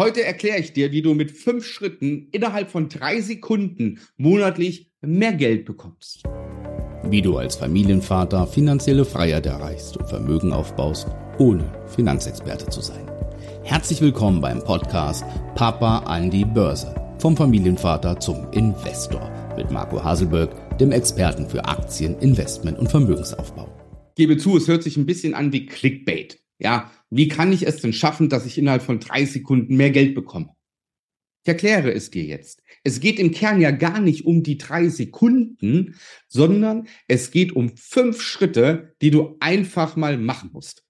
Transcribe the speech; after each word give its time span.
Heute 0.00 0.24
erkläre 0.24 0.58
ich 0.58 0.72
dir, 0.72 0.90
wie 0.90 1.02
du 1.02 1.12
mit 1.12 1.32
fünf 1.32 1.66
Schritten 1.66 2.28
innerhalb 2.32 2.70
von 2.70 2.88
drei 2.88 3.20
Sekunden 3.20 4.00
monatlich 4.16 4.90
mehr 5.02 5.34
Geld 5.34 5.66
bekommst. 5.66 6.22
Wie 7.04 7.20
du 7.20 7.36
als 7.36 7.56
Familienvater 7.56 8.46
finanzielle 8.46 9.04
Freiheit 9.04 9.44
erreichst 9.44 9.98
und 9.98 10.08
Vermögen 10.08 10.50
aufbaust, 10.50 11.08
ohne 11.38 11.70
Finanzexperte 11.94 12.70
zu 12.70 12.80
sein. 12.80 13.06
Herzlich 13.64 14.00
willkommen 14.00 14.40
beim 14.40 14.64
Podcast 14.64 15.26
Papa 15.56 15.98
an 15.98 16.30
die 16.30 16.46
Börse. 16.46 16.94
Vom 17.18 17.36
Familienvater 17.36 18.18
zum 18.18 18.50
Investor 18.52 19.30
mit 19.58 19.70
Marco 19.70 20.02
Haselberg, 20.02 20.78
dem 20.78 20.90
Experten 20.90 21.46
für 21.46 21.66
Aktien, 21.66 22.18
Investment 22.20 22.78
und 22.78 22.90
Vermögensaufbau. 22.90 23.68
Gebe 24.16 24.38
zu, 24.38 24.56
es 24.56 24.68
hört 24.68 24.84
sich 24.84 24.96
ein 24.96 25.04
bisschen 25.04 25.34
an 25.34 25.52
wie 25.52 25.66
Clickbait. 25.66 26.38
Ja, 26.58 26.90
wie 27.14 27.28
kann 27.28 27.52
ich 27.52 27.66
es 27.66 27.76
denn 27.76 27.92
schaffen, 27.92 28.30
dass 28.30 28.46
ich 28.46 28.56
innerhalb 28.56 28.82
von 28.82 28.98
drei 28.98 29.26
Sekunden 29.26 29.76
mehr 29.76 29.90
Geld 29.90 30.14
bekomme? 30.14 30.56
Ich 31.44 31.48
erkläre 31.48 31.92
es 31.92 32.10
dir 32.10 32.24
jetzt. 32.24 32.62
Es 32.84 33.00
geht 33.00 33.18
im 33.18 33.32
Kern 33.32 33.60
ja 33.60 33.70
gar 33.70 34.00
nicht 34.00 34.24
um 34.24 34.42
die 34.42 34.56
drei 34.56 34.88
Sekunden, 34.88 35.96
sondern 36.28 36.88
es 37.08 37.30
geht 37.30 37.52
um 37.52 37.76
fünf 37.76 38.22
Schritte, 38.22 38.94
die 39.02 39.10
du 39.10 39.36
einfach 39.40 39.94
mal 39.94 40.16
machen 40.16 40.50
musst. 40.54 40.84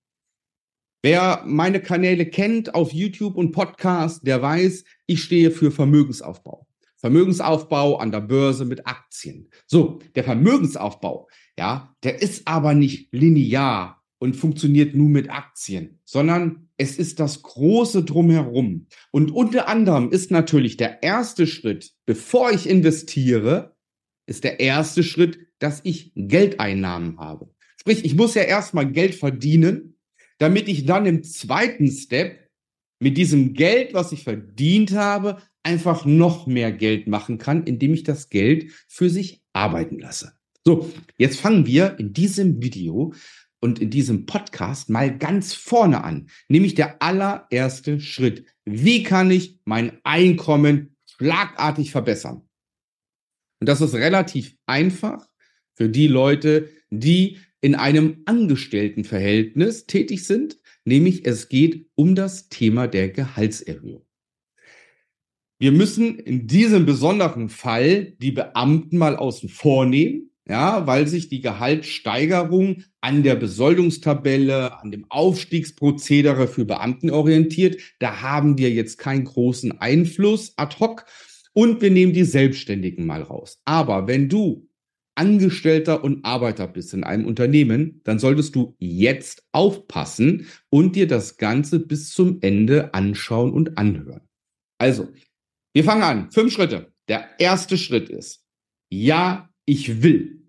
Wer 1.03 1.43
meine 1.45 1.81
Kanäle 1.81 2.27
kennt 2.27 2.73
auf 2.73 2.93
YouTube 2.93 3.35
und 3.35 3.51
Podcast, 3.51 4.25
der 4.25 4.41
weiß, 4.41 4.85
ich 5.07 5.25
stehe 5.25 5.51
für 5.51 5.73
Vermögensaufbau. 5.73 6.69
Vermögensaufbau 6.99 7.97
an 7.97 8.13
der 8.13 8.21
Börse 8.21 8.65
mit 8.65 8.87
Aktien. 8.87 9.51
So, 9.67 9.99
der 10.15 10.23
Vermögensaufbau, 10.23 11.29
ja, 11.59 11.97
der 12.05 12.23
ist 12.23 12.47
aber 12.47 12.75
nicht 12.75 13.09
linear 13.11 14.02
und 14.23 14.37
funktioniert 14.37 14.95
nur 14.95 15.09
mit 15.09 15.31
Aktien, 15.31 15.99
sondern 16.05 16.69
es 16.77 16.97
ist 16.97 17.19
das 17.19 17.43
große 17.43 18.05
Drumherum. 18.05 18.87
Und 19.11 19.33
unter 19.33 19.67
anderem 19.67 20.13
ist 20.13 20.31
natürlich 20.31 20.77
der 20.77 21.03
erste 21.03 21.45
Schritt, 21.49 21.91
bevor 22.07 22.53
ich 22.53 22.69
investiere, 22.69 23.75
ist 24.27 24.45
der 24.45 24.61
erste 24.61 25.03
Schritt, 25.03 25.41
dass 25.59 25.81
ich 25.83 26.13
Geldeinnahmen 26.15 27.19
habe. 27.19 27.51
Sprich, 27.81 28.05
ich 28.05 28.15
muss 28.15 28.35
ja 28.35 28.43
erstmal 28.43 28.93
Geld 28.93 29.17
verdienen, 29.17 29.99
damit 30.39 30.69
ich 30.69 30.87
dann 30.87 31.05
im 31.05 31.25
zweiten 31.25 31.91
Step 31.91 32.49
mit 33.01 33.17
diesem 33.17 33.55
Geld, 33.55 33.93
was 33.93 34.13
ich 34.13 34.23
verdient 34.23 34.93
habe, 34.93 35.43
einfach 35.65 36.05
noch 36.05 36.47
mehr 36.47 36.71
Geld 36.71 37.09
machen 37.09 37.39
kann, 37.39 37.65
indem 37.65 37.93
ich 37.93 38.05
das 38.05 38.29
Geld 38.29 38.71
für 38.87 39.11
sich 39.11 39.43
arbeiten 39.53 39.99
lasse. 39.99 40.35
So, 40.65 40.93
jetzt 41.19 41.41
fangen 41.41 41.67
wir 41.67 41.99
in 41.99 42.13
diesem 42.13 42.63
Video 42.63 43.15
und 43.63 43.79
in 43.79 43.91
diesem 43.91 44.27
Podcast 44.27 44.91
mal 44.91 45.17
ganz 45.17 45.55
vorne 45.55 46.03
an, 46.03 46.29
nämlich 46.49 46.75
der 46.75 47.01
allererste 47.01 48.01
Schritt. 48.01 48.45
Wie 48.65 49.05
kann 49.05 49.31
ich 49.31 49.61
mein 49.65 50.01
Einkommen 50.03 50.97
schlagartig 51.07 51.93
verbessern? 51.93 52.43
Und 53.61 53.69
das 53.69 53.81
ist 53.81 53.95
relativ 53.95 54.57
einfach 54.67 55.29
für 55.75 55.89
die 55.89 56.09
Leute, 56.09 56.71
die 56.91 57.39
in 57.61 57.77
einem 57.77 58.23
Angestelltenverhältnis 58.25 59.87
tätig 59.87 60.27
sind, 60.27 60.59
nämlich 60.85 61.25
es 61.25 61.49
geht 61.49 61.87
um 61.95 62.17
das 62.17 62.49
Thema 62.49 62.89
der 62.89 63.11
Gehaltserhöhung. 63.11 64.05
Wir 65.61 65.71
müssen 65.71 66.19
in 66.19 66.49
diesem 66.49 66.85
besonderen 66.85 67.49
Fall 67.49 68.17
die 68.19 68.33
Beamten 68.33 68.99
mal 68.99 69.15
außen 69.15 69.49
vor 69.49 69.87
nehmen, 69.87 70.32
ja, 70.49 70.87
weil 70.87 71.07
sich 71.07 71.29
die 71.29 71.41
Gehaltssteigerung 71.41 72.85
an 73.01 73.23
der 73.23 73.37
Besoldungstabelle, 73.37 74.81
an 74.81 74.91
dem 74.91 75.07
Aufstiegsprozedere 75.09 76.49
für 76.49 76.65
Beamten 76.65 77.11
orientiert. 77.11 77.81
Da 78.01 78.23
haben 78.23 78.59
wir 78.59 78.71
jetzt 78.71 78.99
keinen 78.99 79.25
großen 79.25 79.81
Einfluss 79.81 80.55
ad 80.57 80.77
hoc 80.81 81.05
und 81.53 81.81
wir 81.81 81.91
nehmen 81.91 82.13
die 82.13 82.25
Selbstständigen 82.25 83.07
mal 83.07 83.23
raus. 83.23 83.61
Aber 83.65 84.09
wenn 84.09 84.29
du 84.29 84.69
Angestellter 85.15 86.03
und 86.03 86.25
Arbeiter 86.25 86.67
bist 86.67 86.95
in 86.95 87.05
einem 87.05 87.27
Unternehmen, 87.27 88.01
dann 88.05 88.19
solltest 88.19 88.55
du 88.55 88.75
jetzt 88.79 89.45
aufpassen 89.53 90.47
und 90.71 90.97
dir 90.97 91.07
das 91.07 91.37
Ganze 91.37 91.81
bis 91.81 92.11
zum 92.11 92.39
Ende 92.41 92.95
anschauen 92.95 93.53
und 93.53 93.77
anhören. 93.77 94.23
Also, 94.79 95.09
wir 95.75 95.85
fangen 95.85 96.03
an. 96.03 96.31
Fünf 96.31 96.53
Schritte. 96.53 96.93
Der 97.09 97.29
erste 97.39 97.77
Schritt 97.77 98.09
ist, 98.09 98.45
ja, 98.91 99.52
ich 99.67 100.03
will. 100.03 100.43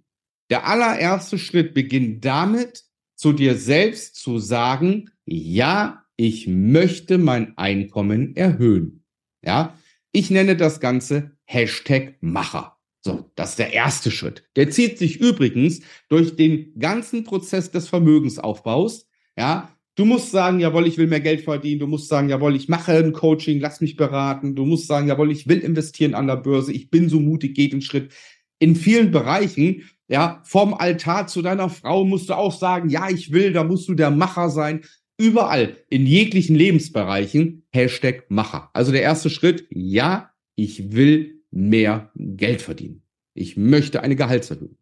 Der 0.50 0.68
allererste 0.68 1.38
Schritt 1.38 1.74
beginnt 1.74 2.24
damit, 2.26 2.84
zu 3.16 3.32
dir 3.32 3.56
selbst 3.56 4.16
zu 4.16 4.40
sagen, 4.40 5.10
ja, 5.26 6.04
ich 6.16 6.48
möchte 6.48 7.18
mein 7.18 7.58
Einkommen 7.58 8.36
erhöhen. 8.36 9.04
Ja, 9.44 9.78
ich 10.12 10.30
nenne 10.30 10.56
das 10.56 10.80
Ganze 10.80 11.32
Hashtag 11.46 12.16
Macher. 12.22 12.78
So, 13.02 13.32
das 13.36 13.52
ist 13.52 13.60
der 13.60 13.74
erste 13.74 14.12
Schritt. 14.12 14.44
Der 14.56 14.70
zieht 14.70 14.98
sich 14.98 15.20
übrigens 15.20 15.82
durch 16.08 16.36
den 16.36 16.78
ganzen 16.80 17.24
Prozess 17.24 17.72
des 17.72 17.90
Vermögensaufbaus. 17.90 19.10
Ja, 19.38 19.76
du 19.96 20.06
musst 20.06 20.32
sagen, 20.32 20.60
jawohl, 20.62 20.88
ich 20.88 20.98
will 20.98 21.08
mehr 21.08 21.20
Geld 21.20 21.42
verdienen. 21.42 21.80
Du 21.80 21.88
musst 21.88 22.08
sagen, 22.08 22.30
jawohl, 22.30 22.56
ich 22.56 22.70
mache 22.70 22.94
ein 22.94 23.12
Coaching, 23.12 23.60
lass 23.60 23.82
mich 23.82 23.98
beraten. 23.98 24.56
Du 24.56 24.66
musst 24.66 24.88
sagen, 24.88 25.08
jawohl, 25.08 25.32
ich 25.32 25.48
will 25.48 25.60
investieren 25.60 26.14
an 26.14 26.28
der 26.28 26.38
Börse. 26.38 26.72
Ich 26.72 26.90
bin 26.90 27.10
so 27.10 27.20
mutig, 27.20 27.56
geht 27.56 27.74
den 27.74 27.82
Schritt 27.82 28.14
in 28.64 28.78
vielen 28.78 29.12
Bereichen, 29.12 29.90
ja, 30.08 30.42
vom 30.46 30.74
Altar 30.74 31.28
zu 31.28 31.42
deiner 31.42 31.70
Frau 31.70 32.06
musst 32.06 32.30
du 32.30 32.34
auch 32.34 32.58
sagen, 32.58 32.88
ja, 32.88 33.10
ich 33.10 33.34
will, 33.34 33.52
da 33.52 33.66
musst 33.66 33.90
du 33.90 33.94
der 33.94 34.10
Macher 34.10 34.50
sein. 34.50 34.86
Überall, 35.18 35.76
in 35.90 36.06
jeglichen 36.06 36.56
Lebensbereichen, 36.56 37.66
Hashtag 37.74 38.24
Macher. 38.30 38.70
Also 38.72 38.94
der 38.94 39.02
erste 39.02 39.30
Schritt, 39.30 39.68
ja, 39.70 40.32
ich 40.56 40.94
will 40.94 41.44
mehr 41.52 42.10
Geld 42.16 42.62
verdienen. 42.62 43.04
Ich 43.34 43.58
möchte 43.58 44.02
eine 44.02 44.16
Gehaltserhöhung. 44.16 44.78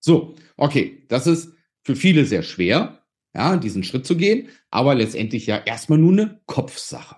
So, 0.00 0.34
okay, 0.56 1.04
das 1.08 1.28
ist 1.28 1.52
für 1.84 1.94
viele 1.94 2.24
sehr 2.24 2.42
schwer, 2.42 3.04
ja, 3.32 3.56
diesen 3.56 3.84
Schritt 3.84 4.06
zu 4.06 4.16
gehen, 4.16 4.48
aber 4.70 4.96
letztendlich 4.96 5.46
ja 5.46 5.56
erstmal 5.56 6.00
nur 6.00 6.12
eine 6.12 6.40
Kopfsache. 6.46 7.16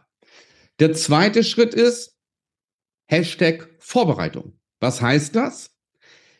Der 0.78 0.92
zweite 0.92 1.42
Schritt 1.42 1.72
ist 1.72 2.19
Hashtag 3.06 3.70
Vorbereitung. 3.78 4.59
Was 4.80 5.00
heißt 5.00 5.36
das? 5.36 5.76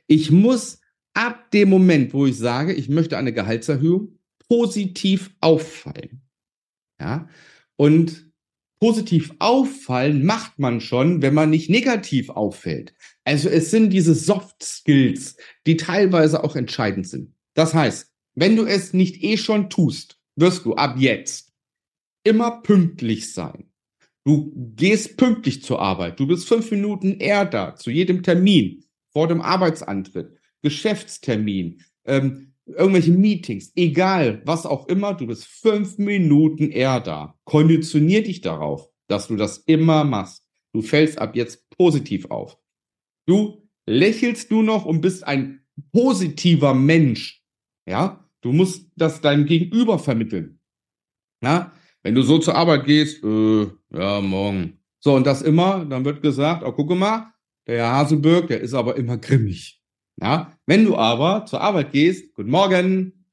Ich 0.06 0.30
muss 0.30 0.80
ab 1.14 1.50
dem 1.50 1.68
Moment, 1.68 2.14
wo 2.14 2.26
ich 2.26 2.36
sage, 2.36 2.72
ich 2.72 2.88
möchte 2.88 3.16
eine 3.18 3.32
Gehaltserhöhung, 3.32 4.18
positiv 4.48 5.30
auffallen. 5.40 6.22
Ja, 7.00 7.28
und 7.76 8.30
positiv 8.80 9.32
auffallen 9.38 10.24
macht 10.24 10.58
man 10.58 10.80
schon, 10.80 11.22
wenn 11.22 11.34
man 11.34 11.50
nicht 11.50 11.70
negativ 11.70 12.30
auffällt. 12.30 12.94
Also 13.24 13.48
es 13.48 13.70
sind 13.70 13.90
diese 13.90 14.14
Soft 14.14 14.62
Skills, 14.62 15.36
die 15.66 15.76
teilweise 15.76 16.42
auch 16.42 16.56
entscheidend 16.56 17.06
sind. 17.06 17.34
Das 17.54 17.74
heißt, 17.74 18.10
wenn 18.34 18.56
du 18.56 18.64
es 18.64 18.92
nicht 18.92 19.22
eh 19.22 19.36
schon 19.36 19.70
tust, 19.70 20.18
wirst 20.36 20.64
du 20.64 20.74
ab 20.74 20.96
jetzt 20.98 21.52
immer 22.24 22.62
pünktlich 22.62 23.32
sein. 23.32 23.69
Du 24.25 24.53
gehst 24.76 25.16
pünktlich 25.16 25.62
zur 25.62 25.81
Arbeit. 25.81 26.20
Du 26.20 26.26
bist 26.26 26.47
fünf 26.47 26.70
Minuten 26.70 27.19
eher 27.19 27.44
da, 27.47 27.75
zu 27.75 27.91
jedem 27.91 28.22
Termin, 28.22 28.84
vor 29.12 29.28
dem 29.28 29.41
Arbeitsantritt, 29.41 30.36
Geschäftstermin, 30.62 31.82
ähm, 32.04 32.54
irgendwelche 32.66 33.12
Meetings, 33.12 33.72
egal 33.76 34.42
was 34.44 34.66
auch 34.66 34.86
immer, 34.88 35.14
du 35.14 35.26
bist 35.26 35.47
fünf 35.47 35.98
Minuten 35.98 36.70
eher 36.70 37.00
da. 37.00 37.38
Konditionier 37.44 38.22
dich 38.22 38.41
darauf, 38.41 38.88
dass 39.09 39.28
du 39.28 39.36
das 39.36 39.59
immer 39.59 40.04
machst. 40.04 40.47
Du 40.72 40.82
fällst 40.82 41.19
ab 41.19 41.34
jetzt 41.34 41.69
positiv 41.70 42.26
auf. 42.30 42.59
Du 43.26 43.69
lächelst 43.86 44.50
nur 44.50 44.62
noch 44.62 44.84
und 44.84 45.00
bist 45.00 45.26
ein 45.26 45.64
positiver 45.92 46.75
Mensch. 46.75 47.42
Ja, 47.88 48.28
du 48.42 48.53
musst 48.53 48.91
das 48.97 49.20
deinem 49.20 49.47
Gegenüber 49.47 49.98
vermitteln. 49.98 50.60
Ja, 51.42 51.72
wenn 52.02 52.14
du 52.14 52.22
so 52.22 52.38
zur 52.38 52.54
Arbeit 52.54 52.84
gehst, 52.84 53.22
äh, 53.24 53.66
ja, 53.92 54.20
morgen. 54.20 54.78
So, 55.00 55.14
und 55.14 55.26
das 55.26 55.42
immer, 55.42 55.84
dann 55.84 56.04
wird 56.04 56.22
gesagt, 56.22 56.62
oh, 56.64 56.72
gucke 56.72 56.94
mal, 56.94 57.32
der 57.66 57.78
Herr 57.78 57.92
Haselberg, 57.92 58.48
der 58.48 58.60
ist 58.60 58.74
aber 58.74 58.97
immer 58.97 59.16
grimmig. 59.16 59.80
Ja, 60.20 60.58
wenn 60.66 60.84
du 60.84 60.97
aber 60.97 61.47
zur 61.47 61.60
Arbeit 61.60 61.92
gehst, 61.92 62.34
guten 62.34 62.50
Morgen, 62.50 63.24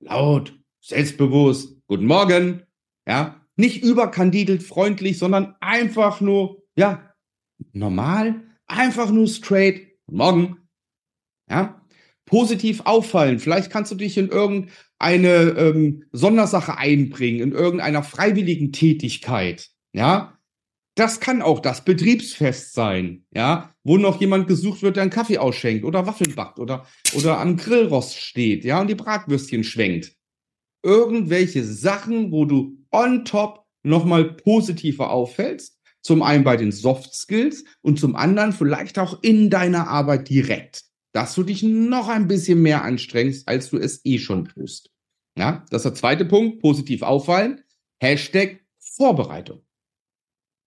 laut, 0.00 0.58
selbstbewusst, 0.80 1.76
guten 1.86 2.06
Morgen, 2.06 2.62
ja, 3.06 3.40
nicht 3.56 3.82
überkandidelt 3.82 4.62
freundlich, 4.62 5.18
sondern 5.18 5.54
einfach 5.60 6.20
nur, 6.20 6.62
ja, 6.76 7.14
normal, 7.72 8.42
einfach 8.66 9.10
nur 9.10 9.26
straight, 9.28 9.98
guten 10.06 10.18
Morgen, 10.18 10.56
ja, 11.50 11.82
positiv 12.24 12.82
auffallen. 12.84 13.38
Vielleicht 13.38 13.70
kannst 13.70 13.92
du 13.92 13.96
dich 13.96 14.16
in 14.18 14.30
irgendeine 15.00 15.58
ähm, 15.58 16.04
Sondersache 16.12 16.78
einbringen, 16.78 17.40
in 17.40 17.52
irgendeiner 17.52 18.02
freiwilligen 18.02 18.72
Tätigkeit. 18.72 19.68
Ja, 19.92 20.38
das 20.94 21.20
kann 21.20 21.42
auch 21.42 21.60
das 21.60 21.84
Betriebsfest 21.84 22.72
sein. 22.72 23.24
Ja, 23.34 23.74
wo 23.84 23.98
noch 23.98 24.20
jemand 24.20 24.48
gesucht 24.48 24.82
wird, 24.82 24.96
der 24.96 25.02
einen 25.02 25.10
Kaffee 25.10 25.38
ausschenkt 25.38 25.84
oder 25.84 26.06
Waffeln 26.06 26.34
backt 26.34 26.58
oder, 26.58 26.86
oder 27.14 27.38
am 27.38 27.56
Grillrost 27.56 28.18
steht. 28.18 28.64
Ja, 28.64 28.80
und 28.80 28.88
die 28.88 28.94
Bratwürstchen 28.94 29.64
schwenkt. 29.64 30.12
Irgendwelche 30.82 31.64
Sachen, 31.64 32.32
wo 32.32 32.44
du 32.44 32.78
on 32.90 33.24
top 33.24 33.64
nochmal 33.82 34.24
positiver 34.24 35.10
auffällst. 35.10 35.78
Zum 36.00 36.22
einen 36.22 36.44
bei 36.44 36.56
den 36.56 36.72
Soft 36.72 37.14
Skills 37.14 37.64
und 37.82 37.98
zum 37.98 38.14
anderen 38.14 38.52
vielleicht 38.52 38.98
auch 38.98 39.22
in 39.22 39.50
deiner 39.50 39.88
Arbeit 39.88 40.28
direkt, 40.28 40.84
dass 41.16 41.34
du 41.34 41.44
dich 41.44 41.62
noch 41.62 42.08
ein 42.08 42.28
bisschen 42.28 42.60
mehr 42.60 42.84
anstrengst, 42.84 43.48
als 43.48 43.70
du 43.70 43.78
es 43.78 44.04
eh 44.04 44.18
schon 44.18 44.44
tust. 44.44 44.90
Ja, 45.38 45.64
das 45.70 45.80
ist 45.80 45.84
der 45.84 45.94
zweite 45.94 46.26
Punkt, 46.26 46.60
positiv 46.60 47.00
auffallen. 47.00 47.62
Hashtag 48.02 48.60
Vorbereitung. 48.78 49.62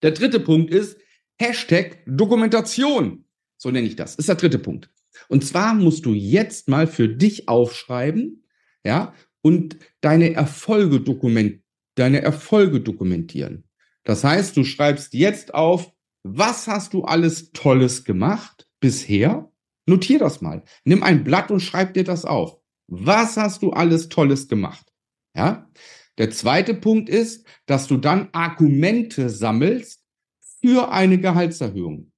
Der 0.02 0.10
dritte 0.10 0.40
Punkt 0.40 0.74
ist 0.74 0.98
Hashtag 1.38 2.02
Dokumentation. 2.04 3.26
So 3.58 3.70
nenne 3.70 3.86
ich 3.86 3.94
das. 3.94 4.16
Ist 4.16 4.28
der 4.28 4.34
dritte 4.34 4.58
Punkt. 4.58 4.90
Und 5.28 5.44
zwar 5.44 5.72
musst 5.72 6.04
du 6.04 6.14
jetzt 6.14 6.68
mal 6.68 6.88
für 6.88 7.08
dich 7.08 7.48
aufschreiben, 7.48 8.44
ja, 8.84 9.14
und 9.42 9.76
deine 10.00 10.34
Erfolge 10.34 11.00
dokument, 11.00 11.62
deine 11.94 12.22
Erfolge 12.22 12.80
dokumentieren. 12.80 13.68
Das 14.02 14.24
heißt, 14.24 14.56
du 14.56 14.64
schreibst 14.64 15.14
jetzt 15.14 15.54
auf, 15.54 15.92
was 16.24 16.66
hast 16.66 16.92
du 16.92 17.04
alles 17.04 17.52
Tolles 17.52 18.02
gemacht 18.02 18.68
bisher? 18.80 19.49
Notier 19.86 20.18
das 20.18 20.40
mal. 20.40 20.62
Nimm 20.84 21.02
ein 21.02 21.24
Blatt 21.24 21.50
und 21.50 21.60
schreib 21.60 21.94
dir 21.94 22.04
das 22.04 22.24
auf. 22.24 22.58
Was 22.88 23.36
hast 23.36 23.62
du 23.62 23.70
alles 23.70 24.08
Tolles 24.08 24.48
gemacht? 24.48 24.92
Ja? 25.34 25.68
Der 26.18 26.30
zweite 26.30 26.74
Punkt 26.74 27.08
ist, 27.08 27.46
dass 27.66 27.86
du 27.86 27.96
dann 27.96 28.28
Argumente 28.32 29.30
sammelst 29.30 30.04
für 30.60 30.90
eine 30.92 31.18
Gehaltserhöhung. 31.18 32.12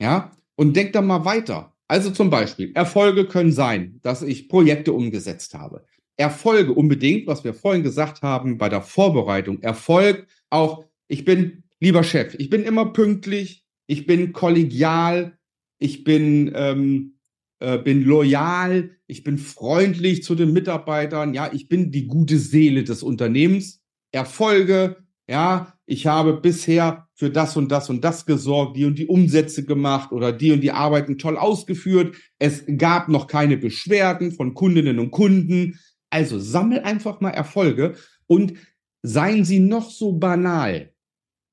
Ja? 0.00 0.32
Und 0.56 0.76
denk 0.76 0.92
da 0.92 1.02
mal 1.02 1.24
weiter. 1.24 1.74
Also 1.88 2.10
zum 2.10 2.30
Beispiel, 2.30 2.72
Erfolge 2.74 3.26
können 3.26 3.52
sein, 3.52 4.00
dass 4.02 4.22
ich 4.22 4.48
Projekte 4.48 4.92
umgesetzt 4.92 5.54
habe. 5.54 5.84
Erfolge 6.16 6.72
unbedingt, 6.72 7.26
was 7.26 7.44
wir 7.44 7.54
vorhin 7.54 7.82
gesagt 7.82 8.22
haben 8.22 8.58
bei 8.58 8.68
der 8.68 8.82
Vorbereitung. 8.82 9.60
Erfolg 9.62 10.26
auch, 10.50 10.84
ich 11.08 11.24
bin 11.24 11.64
lieber 11.80 12.04
Chef, 12.04 12.34
ich 12.38 12.48
bin 12.48 12.62
immer 12.62 12.92
pünktlich, 12.92 13.66
ich 13.86 14.06
bin 14.06 14.32
kollegial, 14.32 15.38
ich 15.82 16.04
bin, 16.04 16.52
ähm, 16.54 17.14
äh, 17.58 17.78
bin 17.78 18.02
loyal, 18.02 18.90
ich 19.06 19.24
bin 19.24 19.38
freundlich 19.38 20.22
zu 20.22 20.34
den 20.34 20.52
Mitarbeitern, 20.52 21.34
ja, 21.34 21.52
ich 21.52 21.68
bin 21.68 21.90
die 21.90 22.06
gute 22.06 22.38
Seele 22.38 22.84
des 22.84 23.02
Unternehmens. 23.02 23.82
Erfolge, 24.12 24.96
ja, 25.28 25.74
ich 25.86 26.06
habe 26.06 26.34
bisher 26.34 27.08
für 27.14 27.30
das 27.30 27.56
und 27.56 27.70
das 27.70 27.88
und 27.90 28.04
das 28.04 28.26
gesorgt, 28.26 28.76
die 28.76 28.84
und 28.84 28.98
die 28.98 29.06
Umsätze 29.06 29.64
gemacht 29.64 30.12
oder 30.12 30.32
die 30.32 30.52
und 30.52 30.60
die 30.60 30.72
Arbeiten 30.72 31.18
toll 31.18 31.36
ausgeführt. 31.36 32.16
Es 32.38 32.64
gab 32.78 33.08
noch 33.08 33.26
keine 33.26 33.56
Beschwerden 33.56 34.32
von 34.32 34.54
Kundinnen 34.54 34.98
und 34.98 35.10
Kunden. 35.10 35.78
Also 36.10 36.38
sammel 36.38 36.80
einfach 36.80 37.20
mal 37.20 37.30
Erfolge 37.30 37.94
und 38.26 38.54
seien 39.02 39.44
sie 39.44 39.60
noch 39.60 39.90
so 39.90 40.12
banal. 40.12 40.92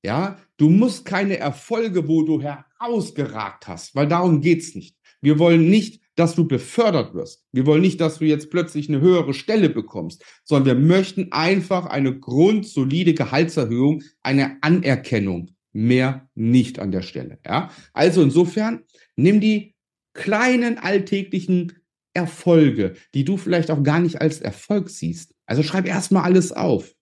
Ja, 0.04 0.38
du 0.56 0.70
musst 0.70 1.04
keine 1.04 1.38
Erfolge, 1.38 2.08
wo 2.08 2.22
du 2.22 2.42
herausgeragt 2.80 3.68
hast, 3.68 3.94
weil 3.94 4.08
darum 4.08 4.40
geht's 4.40 4.74
nicht. 4.74 4.96
Wir 5.20 5.38
wollen 5.38 5.68
nicht, 5.68 6.00
dass 6.16 6.34
du 6.34 6.46
befördert 6.46 7.14
wirst. 7.14 7.46
Wir 7.52 7.66
wollen 7.66 7.82
nicht, 7.82 8.00
dass 8.00 8.18
du 8.18 8.24
jetzt 8.24 8.50
plötzlich 8.50 8.88
eine 8.88 9.00
höhere 9.00 9.34
Stelle 9.34 9.68
bekommst, 9.68 10.24
sondern 10.44 10.78
wir 10.78 10.86
möchten 10.86 11.32
einfach 11.32 11.86
eine 11.86 12.18
grundsolide 12.18 13.14
Gehaltserhöhung, 13.14 14.02
eine 14.22 14.58
Anerkennung. 14.62 15.50
Mehr 15.72 16.28
nicht 16.34 16.80
an 16.80 16.90
der 16.90 17.02
Stelle. 17.02 17.38
Ja, 17.46 17.70
also 17.92 18.22
insofern 18.22 18.82
nimm 19.14 19.40
die 19.40 19.76
kleinen 20.14 20.78
alltäglichen 20.78 21.74
Erfolge, 22.12 22.94
die 23.14 23.24
du 23.24 23.36
vielleicht 23.36 23.70
auch 23.70 23.82
gar 23.84 24.00
nicht 24.00 24.20
als 24.20 24.40
Erfolg 24.40 24.90
siehst. 24.90 25.32
Also 25.46 25.62
schreib 25.62 25.86
erstmal 25.86 26.24
alles 26.24 26.50
auf. 26.50 26.92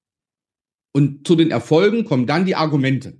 Und 0.93 1.27
zu 1.27 1.35
den 1.35 1.51
Erfolgen 1.51 2.05
kommen 2.05 2.27
dann 2.27 2.45
die 2.45 2.57
Argumente. 2.57 3.19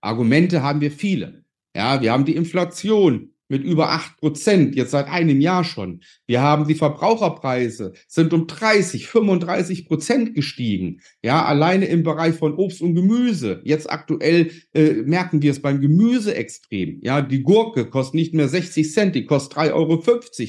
Argumente 0.00 0.62
haben 0.62 0.80
wir 0.80 0.92
viele. 0.92 1.43
Ja, 1.74 2.00
wir 2.00 2.12
haben 2.12 2.24
die 2.24 2.36
Inflation 2.36 3.34
mit 3.48 3.62
über 3.62 3.90
acht 3.90 4.16
Prozent, 4.16 4.74
jetzt 4.74 4.92
seit 4.92 5.06
einem 5.08 5.40
Jahr 5.40 5.64
schon. 5.64 6.02
Wir 6.26 6.40
haben 6.40 6.66
die 6.66 6.74
Verbraucherpreise, 6.74 7.92
sind 8.08 8.32
um 8.32 8.46
30, 8.46 9.06
35 9.06 9.86
Prozent 9.86 10.34
gestiegen. 10.34 11.00
Ja, 11.22 11.44
alleine 11.44 11.86
im 11.86 12.02
Bereich 12.02 12.36
von 12.36 12.54
Obst 12.54 12.80
und 12.80 12.94
Gemüse. 12.94 13.60
Jetzt 13.64 13.90
aktuell 13.90 14.50
äh, 14.72 14.94
merken 15.02 15.42
wir 15.42 15.50
es 15.50 15.60
beim 15.60 15.80
Gemüse 15.80 16.34
extrem. 16.34 17.00
Ja, 17.02 17.20
die 17.20 17.42
Gurke 17.42 17.88
kostet 17.90 18.14
nicht 18.14 18.34
mehr 18.34 18.48
60 18.48 18.90
Cent, 18.92 19.14
die 19.14 19.26
kostet 19.26 19.58
3,50 19.58 19.72
Euro 19.74 20.02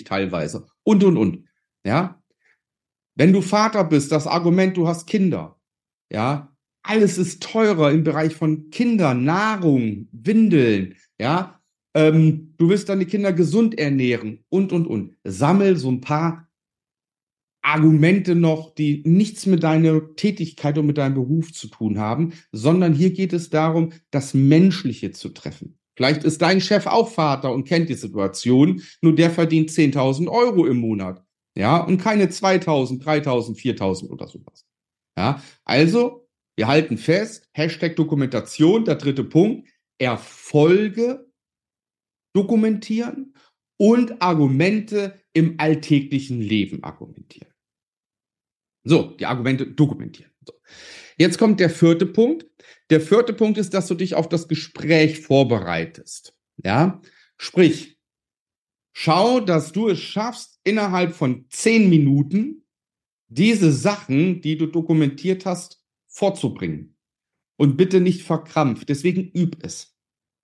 teilweise. 0.05 0.65
Und, 0.83 1.03
und, 1.03 1.17
und. 1.17 1.45
Ja. 1.85 2.21
Wenn 3.15 3.33
du 3.33 3.41
Vater 3.41 3.83
bist, 3.83 4.11
das 4.11 4.27
Argument, 4.27 4.75
du 4.77 4.87
hast 4.87 5.05
Kinder. 5.05 5.59
Ja. 6.11 6.51
Alles 6.81 7.17
ist 7.17 7.41
teurer 7.41 7.91
im 7.91 8.03
Bereich 8.03 8.35
von 8.35 8.69
Kindern, 8.69 9.23
Nahrung, 9.23 10.07
Windeln. 10.11 10.95
Ja 11.19 11.61
ähm, 11.95 12.53
du 12.57 12.69
willst 12.69 12.89
deine 12.89 13.05
Kinder 13.05 13.33
gesund 13.33 13.79
ernähren 13.79 14.43
und, 14.49 14.71
und, 14.73 14.85
und. 14.85 15.15
Sammel 15.23 15.77
so 15.77 15.89
ein 15.89 16.01
paar 16.01 16.47
Argumente 17.63 18.35
noch, 18.35 18.75
die 18.75 19.01
nichts 19.05 19.47
mit 19.47 19.63
deiner 19.63 20.13
Tätigkeit 20.15 20.77
und 20.77 20.85
mit 20.85 20.99
deinem 20.99 21.15
Beruf 21.15 21.51
zu 21.53 21.67
tun 21.67 21.97
haben, 21.97 22.33
sondern 22.51 22.93
hier 22.93 23.11
geht 23.11 23.33
es 23.33 23.49
darum, 23.49 23.93
das 24.11 24.35
Menschliche 24.35 25.11
zu 25.11 25.29
treffen. 25.29 25.79
Vielleicht 25.95 26.25
ist 26.25 26.41
dein 26.41 26.59
Chef 26.59 26.85
auch 26.85 27.09
Vater 27.09 27.53
und 27.53 27.63
kennt 27.63 27.89
die 27.89 27.95
Situation, 27.95 28.81
nur 29.01 29.15
der 29.15 29.31
verdient 29.31 29.71
10.000 29.71 30.27
Euro 30.27 30.65
im 30.65 30.77
Monat. 30.77 31.23
Ja, 31.57 31.77
und 31.77 31.99
keine 32.01 32.25
2.000, 32.25 33.01
3.000, 33.01 33.57
4.000 33.57 34.09
oder 34.09 34.27
sowas. 34.27 34.65
Ja, 35.17 35.41
also, 35.63 36.27
wir 36.57 36.67
halten 36.67 36.97
fest, 36.97 37.47
Hashtag 37.53 37.95
Dokumentation, 37.95 38.83
der 38.83 38.95
dritte 38.95 39.23
Punkt, 39.23 39.69
Erfolge 39.97 41.31
dokumentieren 42.33 43.33
und 43.77 44.21
Argumente 44.21 45.21
im 45.33 45.55
alltäglichen 45.59 46.41
Leben 46.41 46.83
argumentieren. 46.83 47.53
So, 48.83 49.15
die 49.17 49.25
Argumente 49.25 49.67
dokumentieren. 49.67 50.31
So. 50.45 50.53
Jetzt 51.17 51.37
kommt 51.37 51.59
der 51.59 51.69
vierte 51.69 52.05
Punkt. 52.05 52.45
Der 52.89 53.01
vierte 53.01 53.33
Punkt 53.33 53.57
ist, 53.57 53.73
dass 53.73 53.87
du 53.87 53.95
dich 53.95 54.15
auf 54.15 54.29
das 54.29 54.47
Gespräch 54.47 55.21
vorbereitest. 55.21 56.37
Ja, 56.63 57.01
sprich, 57.37 57.99
schau, 58.93 59.39
dass 59.39 59.71
du 59.71 59.89
es 59.89 59.99
schaffst, 59.99 60.59
innerhalb 60.63 61.13
von 61.13 61.47
zehn 61.49 61.89
Minuten 61.89 62.65
diese 63.27 63.71
Sachen, 63.71 64.41
die 64.41 64.57
du 64.57 64.67
dokumentiert 64.67 65.45
hast, 65.45 65.83
vorzubringen. 66.07 66.94
Und 67.57 67.77
bitte 67.77 68.01
nicht 68.01 68.23
verkrampft. 68.23 68.89
Deswegen 68.89 69.31
üb 69.33 69.57
es. 69.61 69.95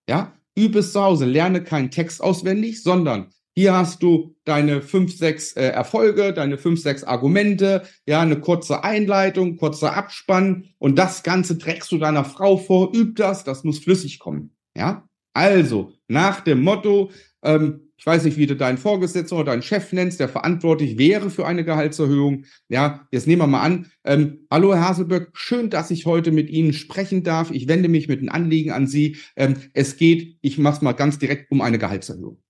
Ja, 0.10 0.34
übe 0.56 0.80
es 0.80 0.94
zu 0.94 1.01
Hause, 1.01 1.25
lerne 1.25 1.63
keinen 1.63 1.91
Text 1.91 2.22
auswendig, 2.22 2.84
sondern 2.84 3.32
hier 3.53 3.74
hast 3.74 4.01
du 4.01 4.36
deine 4.46 4.82
fünf, 4.82 5.15
sechs 5.15 5.53
äh, 5.53 5.68
Erfolge, 5.68 6.34
deine 6.34 6.58
fünf, 6.58 6.82
sechs 6.82 7.03
Argumente, 7.03 7.84
ja, 8.06 8.22
eine 8.22 8.39
kurze 8.39 8.84
Einleitung, 8.84 9.58
kurzer 9.58 9.96
Abspann 9.96 10.70
und 10.77 10.98
das 10.98 11.24
Ganze 11.24 11.58
trägst 11.58 11.91
du 11.91 11.98
deiner 11.98 12.24
Frau 12.24 12.58
vor, 12.58 12.96
üb 12.96 13.18
das, 13.18 13.44
das 13.44 13.63
muss 13.63 13.80
flüssig 13.80 14.20
kommen, 14.20 14.56
ja. 14.75 15.08
Also, 15.34 15.94
nach 16.08 16.41
dem 16.41 16.62
Motto, 16.62 17.12
ähm, 17.43 17.91
ich 17.98 18.05
weiß 18.07 18.24
nicht, 18.24 18.38
wie 18.38 18.48
du 18.48 18.55
deinen 18.55 18.79
Vorgesetzten 18.79 19.36
oder 19.36 19.51
deinen 19.51 19.62
Chef 19.62 19.93
nennst, 19.93 20.19
der 20.19 20.27
verantwortlich 20.27 20.98
wäre 20.98 21.29
für 21.29 21.45
eine 21.45 21.63
Gehaltserhöhung. 21.63 22.45
Ja, 22.67 23.07
jetzt 23.12 23.27
nehmen 23.27 23.43
wir 23.43 23.48
mal 23.48 23.62
an. 23.62 23.91
Ähm, 24.03 24.48
Hallo, 24.50 24.74
Herr 24.74 24.89
Haselböck, 24.89 25.29
schön, 25.33 25.69
dass 25.69 25.91
ich 25.91 26.07
heute 26.07 26.31
mit 26.31 26.50
Ihnen 26.50 26.74
sprechen 26.74 27.24
darf. 27.24 27.51
Ich 27.51 27.67
wende 27.67 27.89
mich 27.89 28.07
mit 28.07 28.19
einem 28.19 28.29
Anliegen 28.29 28.71
an 28.71 28.88
Sie. 28.88 29.17
Ähm, 29.36 29.55
es 29.74 29.98
geht, 29.98 30.38
ich 30.41 30.57
mache 30.57 30.77
es 30.77 30.81
mal 30.81 30.93
ganz 30.93 31.19
direkt, 31.19 31.51
um 31.51 31.62
eine 31.62 31.77
Gehaltserhöhung. 31.77 32.41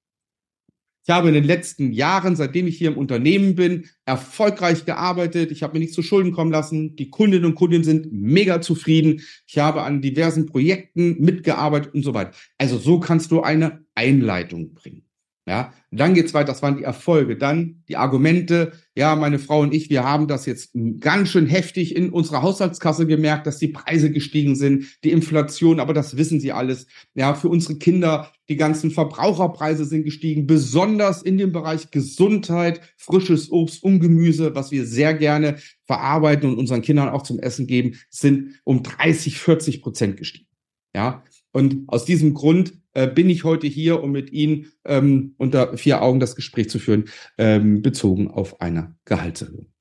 Ich 1.03 1.09
habe 1.09 1.29
in 1.29 1.33
den 1.33 1.43
letzten 1.43 1.91
Jahren, 1.91 2.35
seitdem 2.35 2.67
ich 2.67 2.77
hier 2.77 2.91
im 2.91 2.97
Unternehmen 2.97 3.55
bin, 3.55 3.89
erfolgreich 4.05 4.85
gearbeitet. 4.85 5.51
Ich 5.51 5.63
habe 5.63 5.73
mir 5.73 5.79
nichts 5.79 5.95
zu 5.95 6.03
Schulden 6.03 6.31
kommen 6.31 6.51
lassen. 6.51 6.95
Die 6.95 7.09
Kundinnen 7.09 7.45
und 7.45 7.55
Kunden 7.55 7.83
sind 7.83 8.11
mega 8.11 8.61
zufrieden. 8.61 9.21
Ich 9.47 9.57
habe 9.57 9.81
an 9.81 10.01
diversen 10.01 10.45
Projekten 10.45 11.19
mitgearbeitet 11.19 11.93
und 11.95 12.03
so 12.03 12.13
weiter. 12.13 12.31
Also 12.59 12.77
so 12.77 12.99
kannst 12.99 13.31
du 13.31 13.41
eine 13.41 13.83
Einleitung 13.95 14.75
bringen. 14.75 15.03
Ja, 15.47 15.73
dann 15.89 16.13
geht's 16.13 16.35
weiter. 16.35 16.47
Das 16.51 16.61
waren 16.61 16.77
die 16.77 16.83
Erfolge. 16.83 17.35
Dann 17.35 17.83
die 17.89 17.97
Argumente. 17.97 18.73
Ja, 18.95 19.15
meine 19.15 19.39
Frau 19.39 19.61
und 19.61 19.73
ich, 19.73 19.89
wir 19.89 20.03
haben 20.03 20.27
das 20.27 20.45
jetzt 20.45 20.71
ganz 20.99 21.29
schön 21.29 21.47
heftig 21.47 21.95
in 21.95 22.11
unserer 22.11 22.43
Haushaltskasse 22.43 23.07
gemerkt, 23.07 23.47
dass 23.47 23.57
die 23.57 23.69
Preise 23.69 24.11
gestiegen 24.11 24.55
sind, 24.55 24.85
die 25.03 25.11
Inflation, 25.11 25.79
aber 25.79 25.93
das 25.93 26.15
wissen 26.15 26.39
Sie 26.39 26.51
alles. 26.51 26.85
Ja, 27.15 27.33
für 27.33 27.49
unsere 27.49 27.77
Kinder, 27.77 28.31
die 28.49 28.55
ganzen 28.55 28.91
Verbraucherpreise 28.91 29.85
sind 29.85 30.03
gestiegen, 30.03 30.45
besonders 30.45 31.23
in 31.23 31.39
dem 31.39 31.51
Bereich 31.51 31.89
Gesundheit, 31.89 32.81
frisches 32.97 33.51
Obst 33.51 33.83
und 33.83 33.99
Gemüse, 33.99 34.53
was 34.53 34.69
wir 34.71 34.85
sehr 34.85 35.15
gerne 35.15 35.57
verarbeiten 35.85 36.51
und 36.51 36.59
unseren 36.59 36.83
Kindern 36.83 37.09
auch 37.09 37.23
zum 37.23 37.39
Essen 37.39 37.65
geben, 37.65 37.97
sind 38.11 38.59
um 38.63 38.83
30, 38.83 39.39
40 39.39 39.81
Prozent 39.81 40.17
gestiegen. 40.17 40.47
Ja, 40.95 41.23
und 41.51 41.83
aus 41.87 42.05
diesem 42.05 42.33
Grund 42.33 42.73
äh, 42.93 43.07
bin 43.07 43.29
ich 43.29 43.43
heute 43.43 43.67
hier, 43.67 44.03
um 44.03 44.11
mit 44.11 44.31
Ihnen 44.31 44.71
ähm, 44.85 45.35
unter 45.37 45.77
vier 45.77 46.01
Augen 46.01 46.19
das 46.19 46.35
Gespräch 46.35 46.69
zu 46.69 46.79
führen, 46.79 47.05
ähm, 47.37 47.81
bezogen 47.81 48.29
auf 48.29 48.61
eine 48.61 48.95
Gehaltserhöhung. 49.05 49.71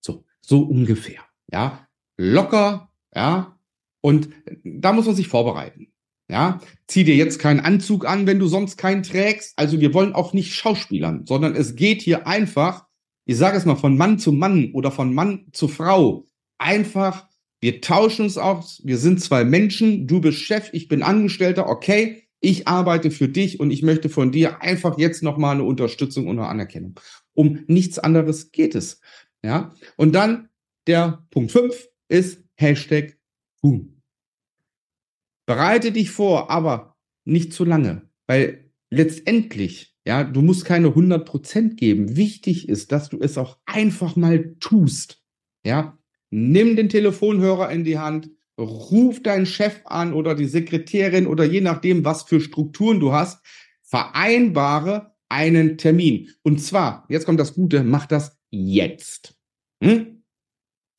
So, 0.00 0.24
so 0.40 0.62
ungefähr. 0.62 1.20
Ja, 1.52 1.86
locker, 2.16 2.92
ja, 3.14 3.58
Und 4.02 4.30
da 4.64 4.92
muss 4.92 5.06
man 5.06 5.14
sich 5.14 5.28
vorbereiten. 5.28 5.92
Ja, 6.28 6.60
zieh 6.86 7.02
dir 7.02 7.16
jetzt 7.16 7.40
keinen 7.40 7.58
Anzug 7.58 8.06
an, 8.06 8.26
wenn 8.26 8.38
du 8.38 8.46
sonst 8.46 8.76
keinen 8.76 9.02
trägst. 9.02 9.58
Also 9.58 9.80
wir 9.80 9.92
wollen 9.92 10.12
auch 10.12 10.32
nicht 10.32 10.54
Schauspielern, 10.54 11.26
sondern 11.26 11.56
es 11.56 11.74
geht 11.74 12.02
hier 12.02 12.26
einfach, 12.28 12.86
ich 13.24 13.36
sage 13.36 13.56
es 13.56 13.64
mal, 13.64 13.74
von 13.74 13.98
Mann 13.98 14.20
zu 14.20 14.30
Mann 14.30 14.70
oder 14.72 14.92
von 14.92 15.12
Mann 15.12 15.48
zu 15.52 15.66
Frau. 15.66 16.24
Einfach, 16.56 17.28
wir 17.60 17.80
tauschen 17.80 18.24
uns 18.24 18.38
aus, 18.38 18.80
wir 18.84 18.96
sind 18.96 19.20
zwei 19.20 19.44
Menschen, 19.44 20.06
du 20.06 20.20
bist 20.20 20.38
Chef, 20.38 20.70
ich 20.72 20.88
bin 20.88 21.02
Angestellter, 21.02 21.68
okay, 21.68 22.24
ich 22.40 22.66
arbeite 22.66 23.10
für 23.10 23.28
dich 23.28 23.60
und 23.60 23.70
ich 23.70 23.82
möchte 23.82 24.08
von 24.08 24.32
dir 24.32 24.62
einfach 24.62 24.98
jetzt 24.98 25.22
nochmal 25.22 25.56
eine 25.56 25.64
Unterstützung 25.64 26.26
und 26.26 26.38
eine 26.38 26.48
Anerkennung. 26.48 26.98
Um 27.34 27.64
nichts 27.66 27.98
anderes 27.98 28.50
geht 28.50 28.74
es. 28.74 29.00
Ja, 29.44 29.74
und 29.96 30.14
dann 30.14 30.48
der 30.86 31.26
Punkt 31.30 31.52
5 31.52 31.88
ist 32.08 32.42
Hashtag 32.56 33.18
tun. 33.60 34.02
Bereite 35.46 35.92
dich 35.92 36.10
vor, 36.10 36.50
aber 36.50 36.96
nicht 37.24 37.52
zu 37.52 37.64
lange, 37.64 38.08
weil 38.26 38.70
letztendlich, 38.90 39.94
ja, 40.06 40.24
du 40.24 40.42
musst 40.42 40.64
keine 40.64 40.88
100 40.88 41.26
Prozent 41.26 41.76
geben. 41.76 42.16
Wichtig 42.16 42.68
ist, 42.68 42.92
dass 42.92 43.08
du 43.10 43.18
es 43.20 43.36
auch 43.36 43.58
einfach 43.66 44.16
mal 44.16 44.56
tust. 44.60 45.22
Ja, 45.64 45.98
nimm 46.30 46.76
den 46.76 46.88
Telefonhörer 46.88 47.70
in 47.70 47.84
die 47.84 47.98
Hand, 47.98 48.30
ruf 48.58 49.22
deinen 49.22 49.46
Chef 49.46 49.80
an 49.84 50.12
oder 50.12 50.34
die 50.34 50.46
Sekretärin 50.46 51.26
oder 51.26 51.44
je 51.44 51.60
nachdem, 51.60 52.04
was 52.04 52.24
für 52.24 52.40
Strukturen 52.40 53.00
du 53.00 53.12
hast, 53.12 53.44
vereinbare 53.82 55.14
einen 55.28 55.78
Termin. 55.78 56.30
Und 56.42 56.62
zwar, 56.62 57.06
jetzt 57.08 57.26
kommt 57.26 57.40
das 57.40 57.54
Gute, 57.54 57.84
mach 57.84 58.06
das 58.06 58.38
jetzt. 58.50 59.36
Hm? 59.82 60.20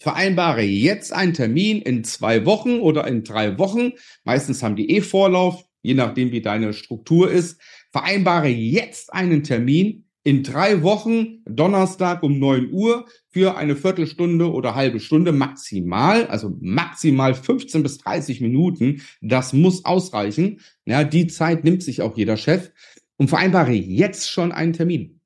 vereinbare 0.01 0.63
jetzt 0.63 1.13
einen 1.13 1.35
Termin 1.35 1.79
in 1.79 2.03
zwei 2.03 2.43
Wochen 2.43 2.79
oder 2.79 3.05
in 3.05 3.23
drei 3.23 3.59
Wochen. 3.59 3.91
Meistens 4.23 4.63
haben 4.63 4.75
die 4.75 4.89
eh 4.89 5.01
Vorlauf, 5.01 5.63
je 5.83 5.93
nachdem, 5.93 6.31
wie 6.31 6.41
deine 6.41 6.73
Struktur 6.73 7.29
ist. 7.29 7.61
Vereinbare 7.91 8.47
jetzt 8.47 9.13
einen 9.13 9.43
Termin 9.43 10.09
in 10.23 10.43
drei 10.43 10.83
Wochen, 10.83 11.43
Donnerstag 11.45 12.21
um 12.21 12.37
neun 12.37 12.71
Uhr, 12.71 13.07
für 13.29 13.57
eine 13.57 13.75
Viertelstunde 13.75 14.51
oder 14.51 14.75
halbe 14.75 14.99
Stunde 14.99 15.31
maximal, 15.31 16.27
also 16.27 16.55
maximal 16.59 17.33
15 17.33 17.81
bis 17.81 17.97
30 17.99 18.41
Minuten. 18.41 19.01
Das 19.21 19.53
muss 19.53 19.85
ausreichen. 19.85 20.59
Ja, 20.85 21.03
die 21.03 21.27
Zeit 21.27 21.63
nimmt 21.63 21.81
sich 21.81 22.01
auch 22.01 22.17
jeder 22.17 22.37
Chef 22.37 22.71
und 23.17 23.29
vereinbare 23.29 23.71
jetzt 23.71 24.29
schon 24.29 24.51
einen 24.51 24.73
Termin. 24.73 25.21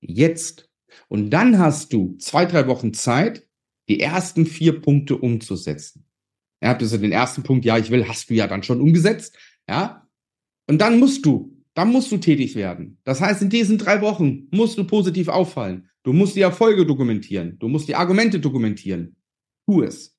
Jetzt. 0.00 0.68
Und 1.08 1.30
dann 1.30 1.58
hast 1.58 1.92
du 1.92 2.16
zwei, 2.18 2.44
drei 2.46 2.66
Wochen 2.66 2.92
Zeit, 2.92 3.46
die 3.88 4.00
ersten 4.00 4.44
vier 4.46 4.80
Punkte 4.80 5.16
umzusetzen. 5.16 6.06
Ja, 6.62 6.76
also 6.76 6.98
den 6.98 7.12
ersten 7.12 7.42
Punkt, 7.42 7.64
ja, 7.64 7.78
ich 7.78 7.90
will, 7.90 8.06
hast 8.06 8.28
du 8.28 8.34
ja 8.34 8.46
dann 8.46 8.62
schon 8.62 8.80
umgesetzt. 8.80 9.36
Ja. 9.68 10.08
Und 10.66 10.78
dann 10.80 10.98
musst 10.98 11.24
du, 11.24 11.59
dann 11.80 11.92
musst 11.92 12.12
du 12.12 12.18
tätig 12.18 12.54
werden. 12.56 12.98
Das 13.04 13.22
heißt, 13.22 13.40
in 13.40 13.48
diesen 13.48 13.78
drei 13.78 14.02
Wochen 14.02 14.48
musst 14.50 14.76
du 14.76 14.84
positiv 14.84 15.28
auffallen. 15.28 15.88
Du 16.02 16.12
musst 16.12 16.36
die 16.36 16.42
Erfolge 16.42 16.84
dokumentieren. 16.84 17.58
Du 17.58 17.68
musst 17.68 17.88
die 17.88 17.94
Argumente 17.94 18.38
dokumentieren. 18.38 19.16
Tu 19.66 19.82
es. 19.82 20.14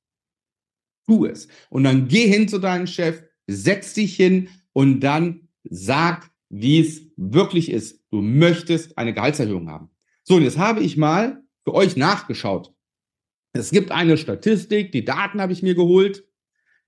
Tu 1.06 1.24
es. 1.24 1.46
Und 1.70 1.84
dann 1.84 2.08
geh 2.08 2.26
hin 2.26 2.48
zu 2.48 2.58
deinem 2.58 2.88
Chef, 2.88 3.22
setz 3.46 3.94
dich 3.94 4.16
hin 4.16 4.48
und 4.72 5.02
dann 5.02 5.50
sag, 5.62 6.32
wie 6.48 6.80
es 6.80 7.02
wirklich 7.16 7.70
ist. 7.70 8.02
Du 8.10 8.22
möchtest 8.22 8.98
eine 8.98 9.14
Gehaltserhöhung 9.14 9.70
haben. 9.70 9.88
So, 10.24 10.34
und 10.34 10.42
jetzt 10.42 10.58
habe 10.58 10.80
ich 10.80 10.96
mal 10.96 11.44
für 11.62 11.74
euch 11.74 11.96
nachgeschaut. 11.96 12.74
Es 13.52 13.70
gibt 13.70 13.92
eine 13.92 14.18
Statistik, 14.18 14.90
die 14.90 15.04
Daten 15.04 15.40
habe 15.40 15.52
ich 15.52 15.62
mir 15.62 15.76
geholt. 15.76 16.26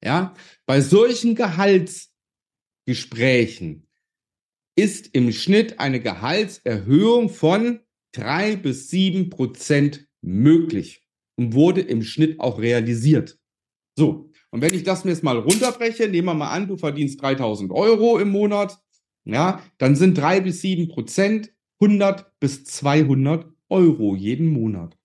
Ja, 0.03 0.35
bei 0.67 0.81
solchen 0.81 1.37
Gehaltsgesprächen 1.37 3.84
ist 4.77 5.15
im 5.15 5.33
Schnitt 5.33 5.79
eine 5.79 6.01
Gehaltserhöhung 6.01 7.29
von 7.29 7.81
drei 8.13 8.57
bis 8.57 8.91
sieben 8.91 9.31
Prozent 9.31 10.09
möglich 10.21 11.03
und 11.37 11.55
wurde 11.55 11.81
im 11.81 12.03
Schnitt 12.03 12.41
auch 12.41 12.59
realisiert. 12.59 13.39
So. 13.97 14.31
Und 14.51 14.63
wenn 14.63 14.75
ich 14.75 14.85
das 14.85 15.05
mir 15.05 15.11
jetzt 15.11 15.25
mal 15.25 15.39
runterbreche, 15.39 16.09
nehmen 16.09 16.29
wir 16.29 16.35
mal 16.35 16.51
an, 16.51 16.69
du 16.69 16.77
verdienst 16.77 17.21
3000 17.21 17.73
Euro 17.73 18.19
im 18.19 18.31
Monat, 18.31 18.79
ja, 19.25 19.63
dann 19.79 19.97
sind 19.97 20.17
drei 20.17 20.41
bis 20.41 20.61
sieben 20.61 20.89
Prozent 20.89 21.53
100 21.81 22.39
bis 22.39 22.65
200 22.65 23.47
Euro 23.69 24.15
jeden 24.15 24.49
Monat. 24.49 24.97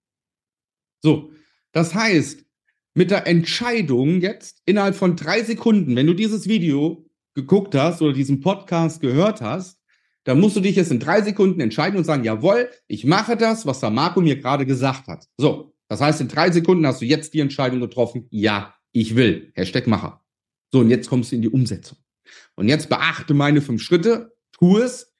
So. 1.01 1.31
Das 1.71 1.93
heißt, 1.93 2.45
mit 2.93 3.11
der 3.11 3.27
Entscheidung 3.27 4.21
jetzt 4.21 4.61
innerhalb 4.65 4.95
von 4.95 5.15
drei 5.15 5.43
Sekunden, 5.43 5.95
wenn 5.95 6.07
du 6.07 6.13
dieses 6.13 6.47
Video 6.47 7.08
geguckt 7.39 7.75
hast 7.75 8.01
oder 8.01 8.13
diesen 8.13 8.41
Podcast 8.41 9.01
gehört 9.01 9.41
hast, 9.41 9.79
dann 10.23 10.39
musst 10.39 10.55
du 10.55 10.59
dich 10.59 10.75
jetzt 10.75 10.91
in 10.91 10.99
drei 10.99 11.21
Sekunden 11.21 11.61
entscheiden 11.61 11.97
und 11.97 12.03
sagen, 12.03 12.23
jawohl, 12.23 12.69
ich 12.87 13.05
mache 13.05 13.37
das, 13.37 13.65
was 13.65 13.79
der 13.79 13.89
Marco 13.89 14.21
mir 14.21 14.35
gerade 14.35 14.65
gesagt 14.65 15.07
hat. 15.07 15.25
So, 15.37 15.73
das 15.87 16.01
heißt, 16.01 16.21
in 16.21 16.27
drei 16.27 16.51
Sekunden 16.51 16.85
hast 16.85 17.01
du 17.01 17.05
jetzt 17.05 17.33
die 17.33 17.39
Entscheidung 17.39 17.79
getroffen, 17.79 18.27
ja, 18.29 18.75
ich 18.91 19.15
will. 19.15 19.51
Hashtag 19.55 19.87
Macher. 19.87 20.23
So, 20.71 20.79
und 20.79 20.89
jetzt 20.89 21.09
kommst 21.09 21.31
du 21.31 21.37
in 21.37 21.41
die 21.41 21.49
Umsetzung. 21.49 21.97
Und 22.55 22.67
jetzt 22.67 22.89
beachte 22.89 23.33
meine 23.33 23.61
fünf 23.61 23.81
Schritte, 23.81 24.35
tu 24.51 24.77
es, 24.77 25.15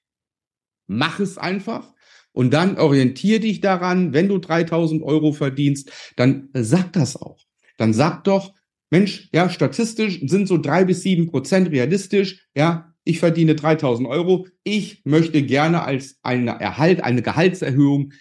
mach 0.88 1.20
es 1.20 1.38
einfach 1.38 1.94
und 2.32 2.54
dann 2.54 2.78
orientier 2.78 3.40
dich 3.40 3.62
daran, 3.62 4.14
wenn 4.14 4.28
du 4.28 4.38
3000 4.38 5.02
Euro 5.02 5.32
verdienst, 5.32 5.92
dann 6.18 6.50
sag 6.54 6.94
das 6.94 7.16
auch. 7.16 7.40
Dann 7.78 7.94
sag 7.94 8.26
doch, 8.26 8.54
Mensch, 8.92 9.30
ja, 9.32 9.50
statistisch 9.50 10.20
sind 10.24 10.48
so 10.48 10.58
drei 10.58 10.84
bis 10.86 11.02
sieben 11.02 11.28
Prozent 11.28 11.70
realistisch. 11.72 12.48
Ja, 12.56 12.94
ich 13.04 13.20
verdiene 13.20 13.56
3000 13.56 14.08
Euro. 14.08 14.48
Ich 14.64 15.02
möchte 15.06 15.44
gerne 15.44 15.84
als 15.84 16.20
eine 16.24 16.60
Erhalt, 16.60 17.04
eine 17.04 17.22
Gehaltserhöhung 17.22 18.14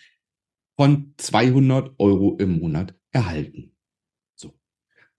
von 0.77 1.15
200 1.17 1.95
Euro 1.99 2.37
im 2.39 2.61
Monat 2.61 2.95
erhalten. 3.11 3.75
So. 4.35 4.55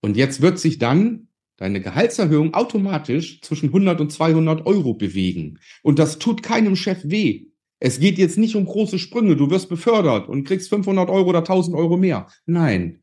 Und 0.00 0.16
jetzt 0.16 0.40
wird 0.40 0.58
sich 0.58 0.78
dann 0.78 1.28
deine 1.56 1.80
Gehaltserhöhung 1.80 2.54
automatisch 2.54 3.42
zwischen 3.42 3.66
100 3.66 4.00
und 4.00 4.10
200 4.10 4.66
Euro 4.66 4.94
bewegen. 4.94 5.58
Und 5.82 5.98
das 5.98 6.18
tut 6.18 6.42
keinem 6.42 6.76
Chef 6.76 7.00
weh. 7.04 7.48
Es 7.80 8.00
geht 8.00 8.18
jetzt 8.18 8.38
nicht 8.38 8.56
um 8.56 8.64
große 8.64 8.98
Sprünge. 8.98 9.36
Du 9.36 9.50
wirst 9.50 9.68
befördert 9.68 10.28
und 10.28 10.44
kriegst 10.44 10.70
500 10.70 11.10
Euro 11.10 11.28
oder 11.28 11.40
1000 11.40 11.76
Euro 11.76 11.96
mehr. 11.96 12.28
Nein. 12.46 13.02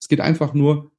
Es 0.00 0.08
geht 0.08 0.20
einfach 0.20 0.52
nur, 0.52 0.92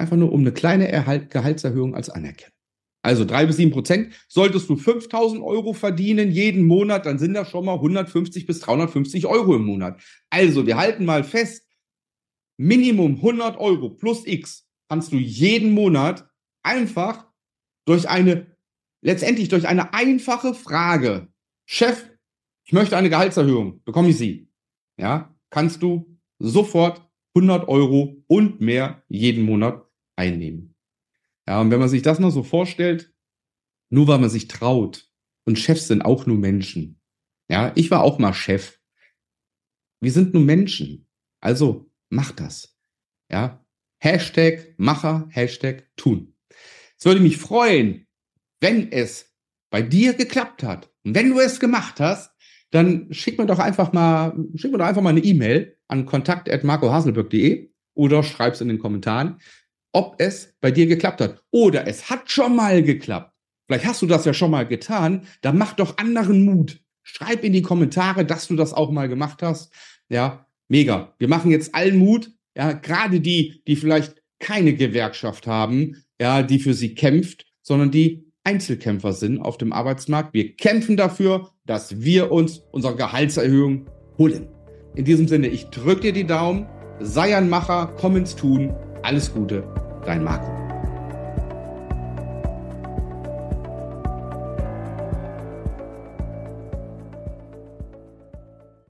einfach 0.00 0.16
nur 0.16 0.32
um 0.32 0.40
eine 0.40 0.52
kleine 0.52 0.88
Erhalt, 0.88 1.30
Gehaltserhöhung 1.30 1.94
als 1.94 2.10
Anerkennung. 2.10 2.54
Also 3.02 3.24
drei 3.24 3.46
bis 3.46 3.56
sieben 3.56 3.70
Prozent. 3.70 4.14
Solltest 4.28 4.68
du 4.68 4.76
5000 4.76 5.42
Euro 5.42 5.72
verdienen 5.72 6.30
jeden 6.30 6.66
Monat, 6.66 7.06
dann 7.06 7.18
sind 7.18 7.34
das 7.34 7.48
schon 7.48 7.64
mal 7.64 7.74
150 7.74 8.46
bis 8.46 8.60
350 8.60 9.26
Euro 9.26 9.56
im 9.56 9.64
Monat. 9.64 10.02
Also 10.28 10.66
wir 10.66 10.76
halten 10.76 11.04
mal 11.04 11.24
fest, 11.24 11.66
Minimum 12.58 13.16
100 13.16 13.58
Euro 13.58 13.88
plus 13.88 14.26
X 14.26 14.66
kannst 14.90 15.12
du 15.12 15.16
jeden 15.16 15.72
Monat 15.72 16.28
einfach 16.62 17.26
durch 17.86 18.08
eine, 18.08 18.54
letztendlich 19.02 19.48
durch 19.48 19.66
eine 19.66 19.94
einfache 19.94 20.52
Frage, 20.52 21.28
Chef, 21.64 22.04
ich 22.66 22.72
möchte 22.72 22.96
eine 22.98 23.08
Gehaltserhöhung, 23.08 23.82
bekomme 23.84 24.10
ich 24.10 24.18
sie? 24.18 24.50
Ja, 24.98 25.34
kannst 25.48 25.82
du 25.82 26.18
sofort 26.38 27.08
100 27.34 27.66
Euro 27.68 28.22
und 28.26 28.60
mehr 28.60 29.02
jeden 29.08 29.44
Monat 29.44 29.86
einnehmen. 30.20 30.74
Ja, 31.48 31.60
und 31.60 31.70
wenn 31.70 31.80
man 31.80 31.88
sich 31.88 32.02
das 32.02 32.18
noch 32.18 32.30
so 32.30 32.42
vorstellt, 32.42 33.12
nur 33.90 34.06
weil 34.06 34.18
man 34.18 34.30
sich 34.30 34.46
traut, 34.46 35.10
und 35.46 35.58
Chefs 35.58 35.88
sind 35.88 36.02
auch 36.02 36.26
nur 36.26 36.36
Menschen. 36.36 37.00
Ja, 37.50 37.72
ich 37.74 37.90
war 37.90 38.02
auch 38.02 38.18
mal 38.18 38.34
Chef. 38.34 38.78
Wir 40.00 40.12
sind 40.12 40.34
nur 40.34 40.44
Menschen. 40.44 41.08
Also 41.40 41.90
mach 42.10 42.32
das. 42.32 42.76
Ja, 43.32 43.64
Hashtag 43.98 44.74
Macher, 44.76 45.28
Hashtag 45.30 45.90
tun. 45.96 46.36
Es 46.98 47.04
würde 47.04 47.20
mich 47.20 47.38
freuen, 47.38 48.06
wenn 48.60 48.92
es 48.92 49.34
bei 49.70 49.82
dir 49.82 50.14
geklappt 50.14 50.62
hat. 50.62 50.92
Und 51.04 51.14
wenn 51.14 51.30
du 51.30 51.40
es 51.40 51.58
gemacht 51.58 51.98
hast, 52.00 52.30
dann 52.70 53.12
schick 53.12 53.38
mir 53.38 53.46
doch 53.46 53.58
einfach 53.58 53.92
mal, 53.92 54.36
schick 54.54 54.70
mir 54.70 54.78
doch 54.78 54.86
einfach 54.86 55.02
mal 55.02 55.10
eine 55.10 55.24
E-Mail 55.24 55.78
an 55.88 56.06
kontakt.marcohaselberg.de 56.06 57.72
oder 57.94 58.22
schreib's 58.22 58.60
in 58.60 58.68
den 58.68 58.78
Kommentaren, 58.78 59.40
ob 59.92 60.16
es 60.18 60.54
bei 60.60 60.70
dir 60.70 60.86
geklappt 60.86 61.20
hat. 61.20 61.42
Oder 61.50 61.86
es 61.86 62.10
hat 62.10 62.30
schon 62.30 62.56
mal 62.56 62.82
geklappt. 62.82 63.32
Vielleicht 63.66 63.86
hast 63.86 64.02
du 64.02 64.06
das 64.06 64.24
ja 64.24 64.34
schon 64.34 64.50
mal 64.50 64.66
getan. 64.66 65.26
Dann 65.42 65.58
mach 65.58 65.74
doch 65.74 65.98
anderen 65.98 66.44
Mut. 66.44 66.80
Schreib 67.02 67.44
in 67.44 67.52
die 67.52 67.62
Kommentare, 67.62 68.24
dass 68.24 68.48
du 68.48 68.56
das 68.56 68.72
auch 68.72 68.90
mal 68.90 69.08
gemacht 69.08 69.42
hast. 69.42 69.72
Ja, 70.08 70.46
mega. 70.68 71.14
Wir 71.18 71.28
machen 71.28 71.50
jetzt 71.50 71.74
allen 71.74 71.98
Mut. 71.98 72.30
Ja, 72.56 72.72
gerade 72.72 73.20
die, 73.20 73.62
die 73.66 73.76
vielleicht 73.76 74.22
keine 74.40 74.74
Gewerkschaft 74.74 75.46
haben, 75.46 76.02
ja, 76.20 76.42
die 76.42 76.58
für 76.58 76.74
sie 76.74 76.94
kämpft, 76.94 77.46
sondern 77.62 77.90
die 77.90 78.30
Einzelkämpfer 78.42 79.12
sind 79.12 79.38
auf 79.38 79.58
dem 79.58 79.72
Arbeitsmarkt. 79.72 80.34
Wir 80.34 80.56
kämpfen 80.56 80.96
dafür, 80.96 81.50
dass 81.66 82.00
wir 82.00 82.32
uns 82.32 82.62
unsere 82.72 82.96
Gehaltserhöhung 82.96 83.88
holen. 84.18 84.48
In 84.96 85.04
diesem 85.04 85.28
Sinne, 85.28 85.48
ich 85.48 85.66
drücke 85.66 86.00
dir 86.00 86.12
die 86.12 86.26
Daumen, 86.26 86.66
sei 86.98 87.36
ein 87.36 87.48
Macher, 87.48 87.94
komm 87.96 88.16
ins 88.16 88.34
Tun. 88.34 88.74
Alles 89.02 89.32
Gute, 89.32 89.62
dein 90.04 90.22
Marco. 90.22 90.59